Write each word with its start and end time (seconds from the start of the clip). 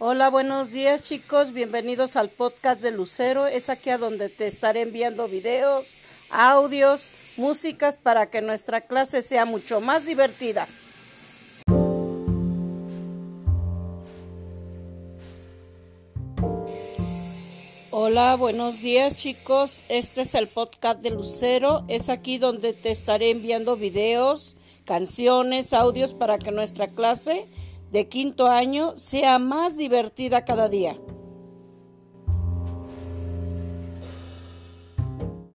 Hola, 0.00 0.30
buenos 0.30 0.70
días 0.70 1.02
chicos, 1.02 1.52
bienvenidos 1.52 2.14
al 2.14 2.28
podcast 2.28 2.80
de 2.80 2.92
Lucero. 2.92 3.48
Es 3.48 3.68
aquí 3.68 3.90
a 3.90 3.98
donde 3.98 4.28
te 4.28 4.46
estaré 4.46 4.82
enviando 4.82 5.26
videos, 5.26 5.86
audios, 6.30 7.08
músicas 7.36 7.96
para 7.96 8.30
que 8.30 8.40
nuestra 8.40 8.82
clase 8.82 9.22
sea 9.22 9.44
mucho 9.44 9.80
más 9.80 10.06
divertida. 10.06 10.68
Hola, 17.90 18.36
buenos 18.36 18.80
días 18.80 19.16
chicos. 19.16 19.82
Este 19.88 20.20
es 20.20 20.36
el 20.36 20.46
podcast 20.46 21.00
de 21.00 21.10
Lucero. 21.10 21.82
Es 21.88 22.08
aquí 22.08 22.38
donde 22.38 22.72
te 22.72 22.92
estaré 22.92 23.30
enviando 23.30 23.74
videos, 23.74 24.54
canciones, 24.84 25.72
audios 25.72 26.14
para 26.14 26.38
que 26.38 26.52
nuestra 26.52 26.86
clase 26.86 27.48
de 27.90 28.08
quinto 28.08 28.48
año 28.48 28.96
sea 28.96 29.38
más 29.38 29.76
divertida 29.76 30.44
cada 30.44 30.68
día. 30.68 30.96